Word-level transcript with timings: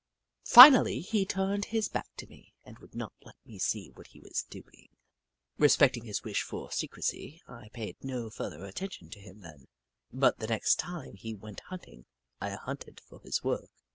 Finally 0.49 0.99
he 1.01 1.27
turned 1.27 1.65
his 1.65 1.87
back 1.87 2.07
to 2.17 2.25
me 2.25 2.55
and 2.65 2.79
would 2.79 2.95
not 2.95 3.13
let 3.23 3.35
me 3.45 3.59
see 3.59 3.91
what 3.93 4.07
he 4.07 4.19
was 4.19 4.41
doing. 4.49 4.89
Respecting 5.59 6.05
his 6.05 6.23
wish 6.23 6.41
for 6.41 6.71
secrecy, 6.71 7.39
I 7.47 7.69
paid 7.69 8.03
no 8.03 8.31
further 8.31 8.65
attention 8.65 9.11
to 9.11 9.19
him 9.21 9.41
then, 9.41 9.67
but 10.11 10.39
the 10.39 10.47
next 10.47 10.79
time 10.79 11.13
he 11.13 11.35
went 11.35 11.59
hunting 11.59 12.05
I 12.39 12.49
hunted 12.55 12.99
for 12.99 13.21
his 13.21 13.43
work. 13.43 13.69